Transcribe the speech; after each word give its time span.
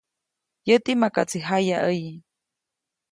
Yäti 0.69 0.91
makaʼtsi 1.01 1.39
jayaʼäyi. 1.47 2.11